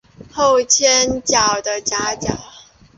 [0.33, 0.87] 后倾
[1.21, 2.35] 角的夹角。